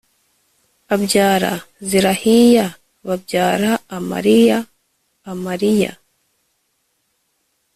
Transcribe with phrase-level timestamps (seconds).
[0.93, 1.53] abyara
[1.89, 2.67] zerahiya
[3.05, 4.59] b abyara amariya
[5.31, 5.91] amariya